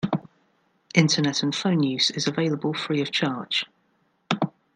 [0.95, 3.67] Internet and phone use is available free of charge.